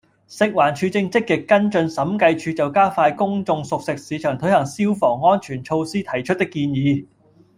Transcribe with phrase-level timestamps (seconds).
[0.27, 7.05] 食環署正積極跟進審計署就加快在公眾熟食市場推行消防安全措施提出的建議